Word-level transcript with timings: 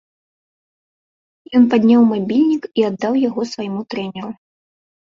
Ён 1.59 1.63
падняў 1.75 2.01
мабільнік 2.15 2.63
і 2.79 2.89
аддаў 2.91 3.13
яго 3.29 3.41
свайму 3.55 3.81
трэнеру. 3.93 4.31